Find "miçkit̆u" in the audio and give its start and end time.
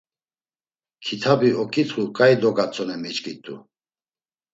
3.03-3.55